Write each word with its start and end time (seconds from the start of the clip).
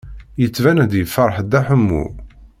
Yettban-d 0.41 0.91
yefṛeḥ 0.99 1.37
Dda 1.41 1.61
Ḥemmu. 1.67 2.05